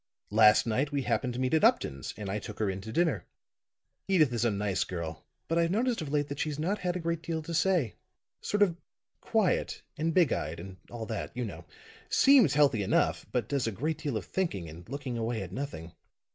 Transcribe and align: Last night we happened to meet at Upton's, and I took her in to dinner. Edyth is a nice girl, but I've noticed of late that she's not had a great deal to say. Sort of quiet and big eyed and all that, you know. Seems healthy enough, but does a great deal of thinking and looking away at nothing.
Last 0.31 0.65
night 0.65 0.91
we 0.91 1.03
happened 1.03 1.33
to 1.35 1.39
meet 1.39 1.53
at 1.53 1.63
Upton's, 1.63 2.15
and 2.17 2.27
I 2.27 2.39
took 2.39 2.57
her 2.57 2.71
in 2.71 2.81
to 2.81 2.91
dinner. 2.91 3.27
Edyth 4.09 4.33
is 4.33 4.43
a 4.43 4.49
nice 4.49 4.83
girl, 4.83 5.27
but 5.47 5.59
I've 5.59 5.69
noticed 5.69 6.01
of 6.01 6.09
late 6.11 6.27
that 6.29 6.39
she's 6.39 6.57
not 6.57 6.79
had 6.79 6.95
a 6.95 6.99
great 6.99 7.21
deal 7.21 7.43
to 7.43 7.53
say. 7.53 7.93
Sort 8.41 8.63
of 8.63 8.77
quiet 9.19 9.83
and 9.99 10.11
big 10.11 10.33
eyed 10.33 10.59
and 10.59 10.77
all 10.89 11.05
that, 11.05 11.29
you 11.37 11.45
know. 11.45 11.65
Seems 12.09 12.55
healthy 12.55 12.81
enough, 12.81 13.27
but 13.31 13.47
does 13.47 13.67
a 13.67 13.71
great 13.71 13.99
deal 13.99 14.17
of 14.17 14.25
thinking 14.25 14.67
and 14.67 14.89
looking 14.89 15.19
away 15.19 15.43
at 15.43 15.51
nothing. 15.51 15.91